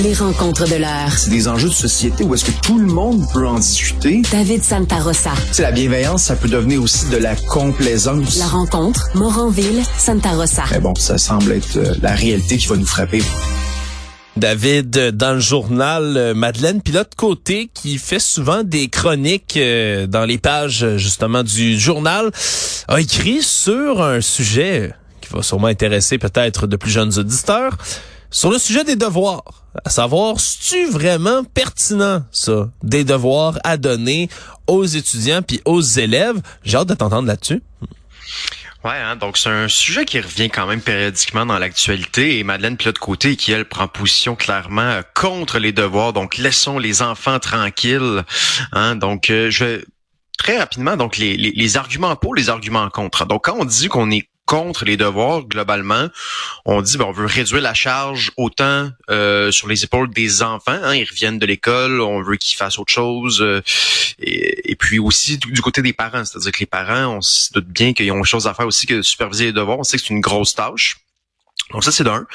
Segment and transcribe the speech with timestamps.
[0.00, 1.10] Les rencontres de l'heure.
[1.10, 4.22] C'est des enjeux de société où est-ce que tout le monde peut en discuter.
[4.30, 5.32] David Santarossa.
[5.50, 8.38] C'est la bienveillance, ça peut devenir aussi de la complaisance.
[8.38, 10.62] La rencontre, Moranville, Santarossa.
[10.70, 13.22] Mais bon, ça semble être euh, la réalité qui va nous frapper.
[14.36, 20.24] David, euh, dans le journal, euh, Madeleine Pilote Côté, qui fait souvent des chroniques dans
[20.24, 22.30] les pages justement du journal,
[22.86, 27.76] a écrit sur un sujet qui va sûrement intéresser peut-être de plus jeunes auditeurs,
[28.30, 29.64] sur le sujet des devoirs.
[29.84, 34.28] À savoir, c'est-tu vraiment pertinent, ça, des devoirs à donner
[34.66, 36.40] aux étudiants puis aux élèves?
[36.64, 37.62] J'ai hâte de t'entendre là-dessus.
[38.84, 42.76] Ouais, hein, donc c'est un sujet qui revient quand même périodiquement dans l'actualité et Madeleine
[42.76, 46.12] Pilote Côté qui elle prend position clairement euh, contre les devoirs.
[46.12, 48.24] Donc laissons les enfants tranquilles.
[48.72, 49.82] Hein, donc euh, je
[50.38, 53.26] très rapidement donc les, les, les arguments pour, les arguments contre.
[53.26, 56.08] Donc quand on dit qu'on est contre les devoirs globalement.
[56.64, 60.72] On dit ben, on veut réduire la charge autant euh, sur les épaules des enfants.
[60.72, 63.42] Hein, ils reviennent de l'école, on veut qu'ils fassent autre chose.
[63.42, 63.60] Euh,
[64.18, 67.92] et, puis aussi du côté des parents, c'est-à-dire que les parents, on se doute bien
[67.92, 69.78] qu'ils ont autre chose à faire aussi que de superviser les devoirs.
[69.78, 70.96] On sait que c'est une grosse tâche.
[71.70, 72.26] Donc ça, c'est d'un.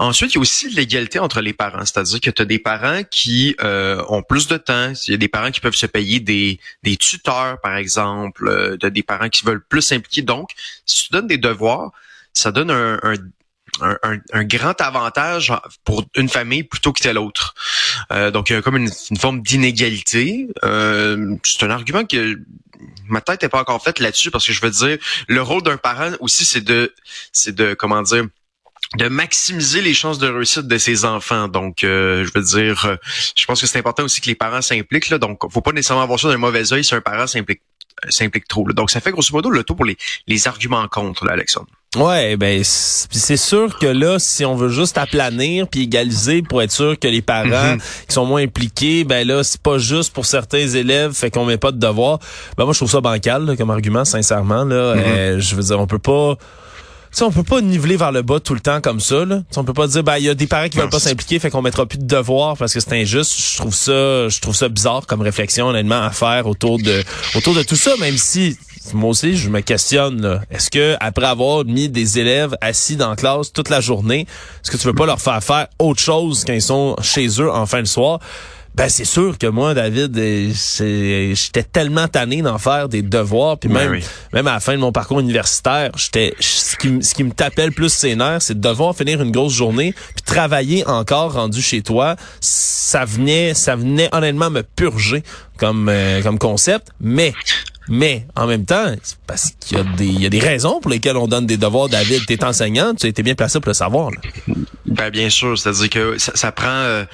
[0.00, 3.02] Ensuite, il y a aussi l'égalité entre les parents, c'est-à-dire que tu as des parents
[3.08, 4.92] qui euh, ont plus de temps.
[5.06, 8.48] Il y a des parents qui peuvent se payer des, des tuteurs, par exemple.
[8.48, 10.22] Euh, des parents qui veulent plus s'impliquer.
[10.22, 10.50] Donc,
[10.84, 11.92] si tu donnes des devoirs,
[12.32, 13.14] ça donne un, un,
[13.80, 15.52] un, un, grand avantage
[15.84, 17.54] pour une famille plutôt que telle autre.
[18.10, 20.48] Euh, donc, il y a comme une, une forme d'inégalité.
[20.64, 22.36] Euh, c'est un argument que
[23.08, 24.98] ma tête n'est pas encore faite là-dessus parce que je veux dire,
[25.28, 26.92] le rôle d'un parent aussi, c'est de,
[27.32, 28.24] c'est de, comment dire,
[28.96, 31.48] de maximiser les chances de réussite de ses enfants.
[31.48, 32.96] Donc, euh, je veux dire, euh,
[33.34, 35.08] je pense que c'est important aussi que les parents s'impliquent.
[35.10, 37.62] Là, donc, faut pas nécessairement avoir ça d'un mauvais œil si un parent s'implique
[38.04, 38.66] euh, s'implique trop.
[38.72, 41.68] Donc, ça fait grosso modo le tout pour les, les arguments contre, là, Alexandre.
[41.94, 46.72] Ouais, ben c'est sûr que là, si on veut juste aplanir puis égaliser pour être
[46.72, 47.80] sûr que les parents Mhm.
[48.08, 51.58] qui sont moins impliqués, ben là, c'est pas juste pour certains élèves, fait qu'on met
[51.58, 52.18] pas de devoirs.
[52.56, 54.64] Ben moi, je trouve ça bancal là, comme argument, sincèrement.
[54.64, 55.02] Là, Mhm.
[55.06, 56.36] Euh, je veux dire, on peut pas.
[57.12, 59.26] Tu sais, on peut pas niveler vers le bas tout le temps comme ça.
[59.26, 59.42] Là.
[59.56, 61.38] On peut pas dire ben il y a des parents qui Non, veulent pas s'impliquer,
[61.38, 63.34] fait qu'on mettra plus de devoirs parce que c'est injuste.
[63.38, 67.54] Je trouve ça, je trouve ça bizarre comme réflexion honnêtement à faire autour de autour
[67.54, 68.56] de tout ça, même si
[68.94, 70.40] moi aussi je me questionne.
[70.50, 74.26] Est-ce que après avoir mis des élèves assis dans la classe toute la journée,
[74.64, 77.50] est-ce que tu veux pas leur faire faire autre chose quand ils sont chez eux
[77.50, 78.20] en fin de soir?
[78.74, 83.68] Ben c'est sûr que moi, David, euh, j'étais tellement tanné d'en faire des devoirs, puis
[83.68, 84.04] Ben même oui.
[84.32, 87.66] même à la fin de mon parcours universitaire, j'étais ce qui, ce qui me tapait
[87.66, 91.60] le plus ses nerfs, c'est de devoir finir une grosse journée puis travailler encore rendu
[91.60, 92.16] chez toi.
[92.40, 95.22] Ça venait ça venait honnêtement me purger
[95.58, 97.34] comme euh, comme concept, mais
[97.88, 100.80] mais en même temps, c'est parce qu'il y a des il y a des raisons
[100.80, 101.88] pour lesquelles on donne des devoirs.
[101.88, 104.10] David, t'es enseignant, tu as été bien placé pour le savoir.
[104.10, 104.18] Là.
[104.86, 107.04] Ben bien sûr, c'est-à-dire que ça, ça prend euh,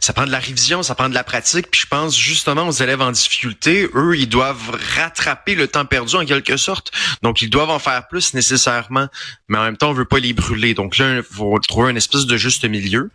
[0.00, 2.72] ça prend de la révision, ça prend de la pratique, puis je pense justement aux
[2.72, 6.90] élèves en difficulté, eux, ils doivent rattraper le temps perdu en quelque sorte.
[7.22, 9.08] Donc ils doivent en faire plus nécessairement,
[9.48, 10.74] mais en même temps, on veut pas les brûler.
[10.74, 13.10] Donc là, il faut trouver une espèce de juste milieu.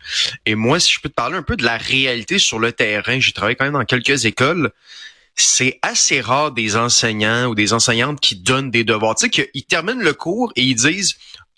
[0.46, 3.20] Et moi, si je peux te parler un peu de la réalité sur le terrain,
[3.20, 4.72] j'ai travaillé quand même dans quelques écoles.
[5.36, 9.16] C'est assez rare des enseignants ou des enseignantes qui donnent des devoirs.
[9.16, 11.16] Tu sais qu'ils terminent le cours et ils disent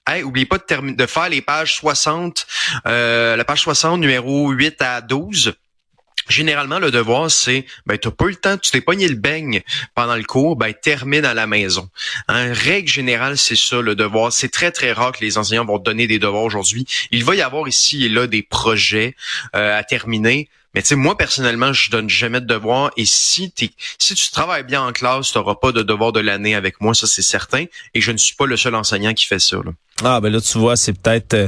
[0.07, 2.45] Hey, oubliez pas de, de faire les pages 60,
[2.85, 5.55] euh, la page 60, numéro 8 à 12.
[6.29, 9.61] Généralement, le devoir, c'est, ben, t'as pas eu le temps, tu t'es pogné le beigne
[9.93, 11.89] pendant le cours, ben, termine à la maison.
[12.27, 14.31] En règle générale, c'est ça, le devoir.
[14.31, 16.85] C'est très, très rare que les enseignants vont donner des devoirs aujourd'hui.
[17.11, 19.15] Il va y avoir ici et là des projets
[19.55, 20.49] euh, à terminer.
[20.73, 22.91] Mais tu sais, moi, personnellement, je donne jamais de devoirs.
[22.97, 26.19] Et si t'es, si tu travailles bien en classe, tu n'auras pas de devoir de
[26.19, 27.63] l'année avec moi, ça, c'est certain.
[27.93, 29.57] Et je ne suis pas le seul enseignant qui fait ça.
[30.03, 31.47] Ah ben là tu vois, c'est peut-être euh,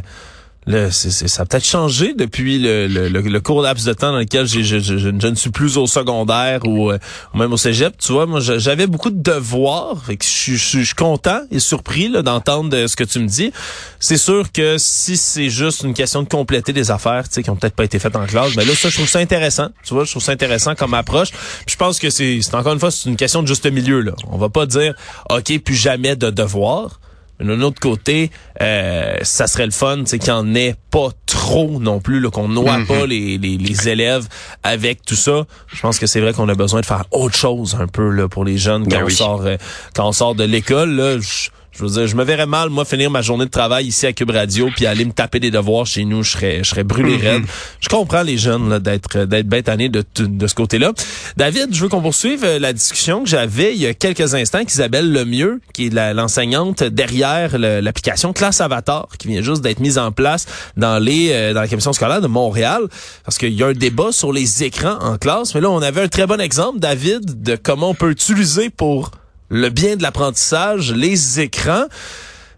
[0.67, 4.11] le, c'est, c'est- ça a peut-être changé depuis le, le, le, court laps de temps
[4.11, 6.97] dans lequel j'ai, je, je, je ne suis plus au secondaire ou, euh,
[7.33, 7.97] même au cégep.
[7.97, 10.03] Tu vois, moi, je- j'avais beaucoup de devoirs.
[10.06, 13.27] Fait que je, suis- je, je content et surpris là, d'entendre ce que tu me
[13.27, 13.51] dis.
[14.00, 17.50] C'est sûr que si c'est juste une question de compléter des affaires tu sais, qui
[17.50, 19.69] ont peut-être pas été faites en classe, ben là, ça, je trouve ça intéressant.
[19.86, 21.31] Tu vois, je trouve ça intéressant comme approche.
[21.31, 24.01] Puis je pense que c'est, c'est encore une fois, c'est une question de juste milieu.
[24.01, 24.12] Là.
[24.30, 24.94] On va pas dire,
[25.30, 27.00] OK, plus jamais de devoirs.
[27.39, 28.31] Mais d'un autre côté,
[28.62, 32.30] euh, ça serait le fun, c'est qu'il n'y en ait pas trop non plus, là,
[32.31, 34.28] qu'on noie pas les, les, les élèves
[34.63, 35.45] avec tout ça.
[35.68, 38.28] Je pense que c'est vrai qu'on a besoin de faire autre chose un peu là
[38.28, 39.13] pour les jeunes quand Ben on oui.
[39.13, 39.57] sort euh,
[39.95, 40.92] quand on sort de l'école.
[40.92, 43.85] Là, je, Je veux dire, je me verrais mal, moi, finir ma journée de travail
[43.85, 46.24] ici à Cube Radio puis aller me taper des devoirs chez nous.
[46.24, 47.21] Je serais, je serais brûlé Mhm.
[47.21, 47.44] raide.
[47.79, 50.91] Je comprends les jeunes d'être d'être bête année de, de ce côté-là.
[51.38, 54.57] David, je veux qu'on poursuive euh, la discussion que j'avais il y a quelques instants
[54.57, 59.97] avec Isabelle Lemieux, qui est l'enseignante derrière l'application Classe Avatar, qui vient juste d'être mise
[60.00, 60.45] en place
[60.77, 62.81] dans les euh, dans la commission scolaire de Montréal,
[63.24, 65.53] parce qu'il y a un débat sur les écrans en classe.
[65.53, 69.12] Mais là, on avait un très bon exemple, David, de comment on peut utiliser pour
[69.49, 71.85] le bien de l'apprentissage les écrans.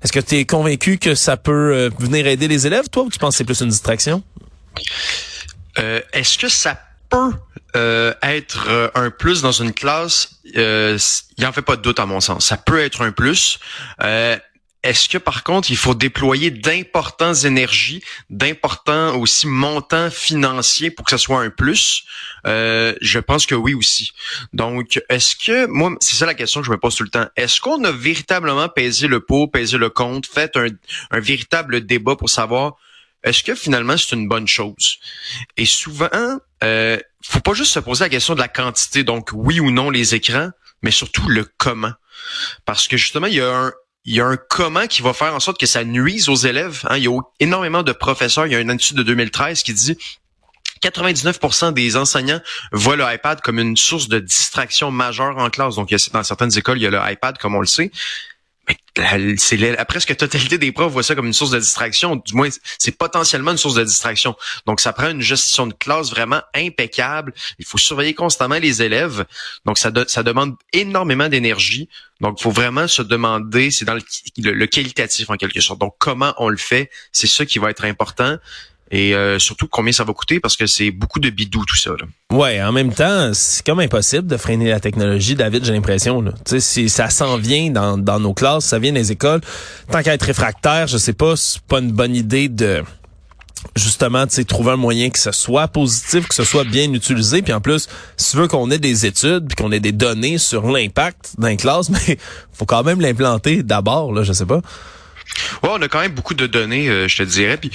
[0.04, 3.10] Est-ce que tu es convaincu que ça peut euh, venir aider les élèves, toi, ou
[3.10, 4.24] tu penses que c'est plus une distraction?
[5.78, 7.34] Euh, Est-ce que ça peut
[7.76, 10.30] euh, être un plus dans une classe?
[10.56, 10.98] Euh,
[11.38, 12.46] il en fait pas de doute à mon sens.
[12.46, 13.60] Ça peut être un plus.
[14.84, 21.12] Est-ce que par contre, il faut déployer d'importantes énergies, d'importants aussi montants financiers pour que
[21.12, 22.04] ça soit un plus?
[22.48, 24.14] Euh, je pense que oui aussi.
[24.54, 27.28] Donc, est-ce que, moi, c'est ça la question que je me pose tout le temps.
[27.36, 30.68] Est-ce qu'on a véritablement pesé le pot, pesé le compte, fait un,
[31.12, 32.76] un véritable débat pour savoir
[33.24, 34.98] est-ce que finalement c'est une bonne chose?
[35.58, 39.60] Et souvent, euh, faut pas juste se poser la question de la quantité, donc oui
[39.60, 41.92] ou non les écrans, mais surtout le comment.
[42.66, 43.74] Parce que justement, il y a un,
[44.10, 46.82] il y a un comment qui va faire en sorte que ça nuise aux élèves.
[46.90, 46.98] Hein.
[46.98, 48.48] Il y a énormément de professeurs.
[48.48, 50.00] Il y a une étude de 2013 qui dit
[50.82, 52.42] 99% des enseignants
[52.72, 55.76] voient le iPad comme une source de distraction majeure en classe.
[55.76, 57.92] Donc, dans certaines écoles, il y a le iPad, comme on le sait.
[58.98, 62.18] La, la, presque totalité des profs voient ça comme une source de distraction.
[62.18, 64.36] Du moins, c'est potentiellement une source de distraction.
[64.66, 67.34] Donc, ça prend une gestion de classe vraiment impeccable.
[67.60, 69.26] Il faut surveiller constamment les élèves.
[69.66, 71.88] Donc, ça, de- ça demande énormément d'énergie.
[72.20, 74.02] Donc, il faut vraiment se demander, c'est dans le,
[74.38, 75.80] le- le qualitatif en quelque sorte.
[75.80, 78.38] Donc, comment on le fait, c'est ça qui va être important.
[78.92, 81.92] Et euh, surtout, combien ça va coûter, parce que c'est beaucoup de bidou tout ça.
[81.92, 82.06] Là.
[82.36, 86.22] Ouais, en même temps, c'est comme impossible de freiner la technologie, David, j'ai l'impression.
[86.22, 86.32] là.
[86.46, 89.42] Tu sais, si ça s'en vient dans, dans nos classes, ça vient des écoles.
[89.92, 92.84] Tant qu'à être réfractaire, je sais pas, c'est pas une bonne idée de
[93.76, 97.42] justement, tu sais, trouver un moyen que ce soit positif, que ce soit bien utilisé.
[97.42, 97.88] Puis en plus,
[98.18, 101.48] si tu veux qu'on ait des études, puis qu'on ait des données sur l'impact dans
[101.48, 102.18] les classes, mais
[102.54, 104.62] faut quand même l'implanter d'abord, là, je sais pas.
[105.64, 107.58] Ouais, on a quand même beaucoup de données, euh, je te dirais.
[107.58, 107.72] Puis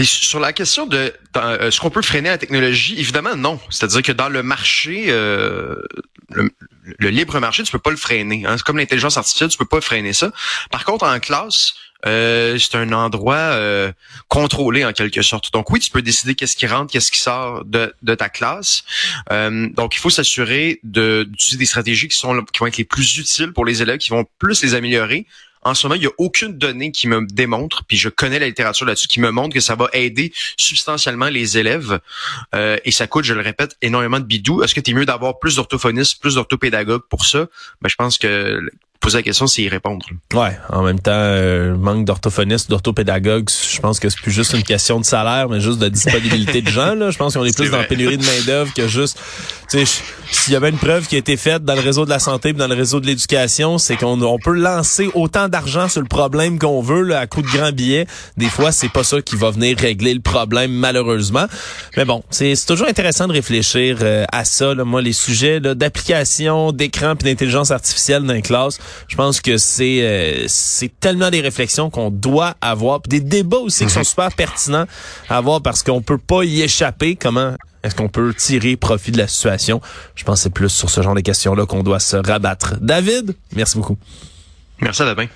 [0.00, 3.60] sur la question de euh, est-ce qu'on peut freiner la technologie, évidemment non.
[3.70, 5.76] C'est-à-dire que dans le marché, euh,
[6.30, 6.50] le,
[6.98, 8.44] libre marché, tu peux pas le freiner.
[8.46, 8.56] Hein.
[8.56, 10.32] C'est comme l'intelligence artificielle, tu peux pas freiner ça.
[10.70, 11.74] Par contre, en classe,
[12.04, 13.92] euh, c'est un endroit euh,
[14.28, 15.52] contrôlé en quelque sorte.
[15.52, 18.84] Donc oui, tu peux décider qu'est-ce qui rentre, qu'est-ce qui sort de, de ta classe.
[19.30, 23.18] Euh, donc il faut s'assurer d'utiliser des stratégies qui sont qui vont être les plus
[23.18, 25.26] utiles pour les élèves, qui vont plus les améliorer.
[25.62, 28.46] En ce moment, il n'y a aucune donnée qui me démontre, puis je connais la
[28.46, 32.00] littérature là-dessus, qui me montre que ça va aider substantiellement les élèves.
[32.54, 34.62] Euh, et ça coûte, je le répète, énormément de bidou.
[34.62, 37.46] Est-ce que tu es mieux d'avoir plus d'orthophonistes, plus d'orthopédagogues pour ça?
[37.80, 38.60] Ben, je pense que
[39.02, 40.06] poser la question, c'est y répondre.
[40.32, 44.62] Ouais, en même temps, euh, manque d'orthophonistes, d'orthopédagogues, je pense que c'est plus juste une
[44.62, 46.94] question de salaire, mais juste de disponibilité de gens.
[46.94, 47.10] Là.
[47.10, 49.18] Je pense qu'on est plus dans la pénurie de main-d'œuvre que juste.
[49.68, 52.10] Tu sais, s'il y avait une preuve qui a été faite dans le réseau de
[52.10, 55.88] la santé et dans le réseau de l'éducation, c'est qu'on on peut lancer autant d'argent
[55.88, 58.06] sur le problème qu'on veut là, à coup de grands billets.
[58.36, 61.46] Des fois, c'est pas ça qui va venir régler le problème, malheureusement.
[61.96, 64.74] Mais bon, c'est toujours intéressant de réfléchir euh, à ça.
[64.74, 64.84] Là.
[64.84, 68.78] Moi, les sujets d'application, d'écran puis d'intelligence artificielle dans les classes,
[69.08, 73.58] je pense que c'est euh, c'est tellement des réflexions qu'on doit avoir, puis des débats
[73.58, 74.86] aussi qui sont super pertinents
[75.28, 77.16] à avoir parce qu'on peut pas y échapper.
[77.16, 79.80] Comment est-ce qu'on peut tirer profit de la situation?
[80.14, 82.74] Je pense que c'est plus sur ce genre de questions là qu'on doit se rabattre.
[82.80, 83.98] David, merci beaucoup.
[84.80, 85.26] Merci à demain.